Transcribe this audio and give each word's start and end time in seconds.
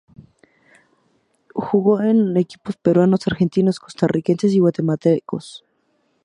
Jugó 1.53 2.01
en 2.01 2.35
equipos 2.35 2.75
peruanos, 2.77 3.27
argentinos, 3.27 3.79
costarricenses 3.79 4.51
y 4.53 4.57
guatemaltecos. 4.57 5.63